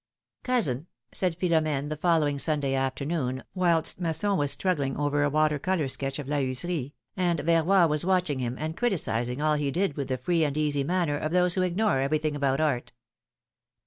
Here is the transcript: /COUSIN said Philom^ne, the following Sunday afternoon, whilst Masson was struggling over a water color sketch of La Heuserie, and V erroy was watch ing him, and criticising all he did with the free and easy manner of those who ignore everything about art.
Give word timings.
/COUSIN 0.45 0.87
said 1.11 1.37
Philom^ne, 1.37 1.89
the 1.91 1.95
following 1.95 2.39
Sunday 2.39 2.73
afternoon, 2.73 3.43
whilst 3.53 4.01
Masson 4.01 4.35
was 4.35 4.49
struggling 4.51 4.97
over 4.97 5.21
a 5.21 5.29
water 5.29 5.59
color 5.59 5.87
sketch 5.87 6.17
of 6.17 6.27
La 6.27 6.37
Heuserie, 6.37 6.93
and 7.15 7.39
V 7.41 7.51
erroy 7.51 7.87
was 7.87 8.03
watch 8.03 8.31
ing 8.31 8.39
him, 8.39 8.55
and 8.57 8.75
criticising 8.75 9.43
all 9.43 9.53
he 9.53 9.69
did 9.69 9.95
with 9.95 10.07
the 10.07 10.17
free 10.17 10.43
and 10.43 10.57
easy 10.57 10.83
manner 10.83 11.19
of 11.19 11.31
those 11.31 11.53
who 11.53 11.61
ignore 11.61 11.99
everything 11.99 12.35
about 12.35 12.59
art. 12.59 12.93